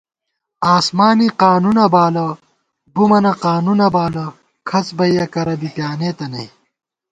[0.75, 2.27] آسمانی قانُونہ بالہ،
[2.93, 4.25] بُمَنہ قانُونہ بالہ،
[4.67, 6.47] کھڅ بئیَہ کرہ بی پیانېتہ نئ